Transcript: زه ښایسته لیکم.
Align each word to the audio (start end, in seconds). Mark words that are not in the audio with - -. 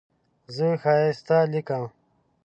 زه 0.55 0.67
ښایسته 0.81 1.37
لیکم. 1.51 1.83